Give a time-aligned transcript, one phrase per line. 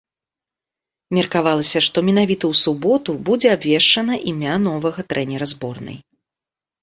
[1.15, 5.97] Меркавалася, што менавіта ў суботу будзе абвешчана імя новага трэнера зборнай.